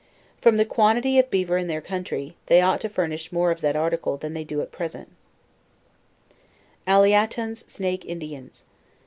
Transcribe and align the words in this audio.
From 0.41 0.57
the 0.57 0.65
quantity 0.65 1.19
of 1.19 1.29
beaver 1.29 1.59
in 1.59 1.67
their 1.67 1.79
country, 1.79 2.35
they 2.47 2.59
onghtto 2.59 2.89
furnish 2.89 3.31
more 3.31 3.51
of 3.51 3.61
that 3.61 3.75
article 3.75 4.17
than 4.17 4.33
they 4.33 4.43
do 4.43 4.59
at 4.61 4.71
present. 4.71 5.09
ALIATONS 6.87 7.71
SNAKE 7.71 8.05
INDIANS. 8.05 8.63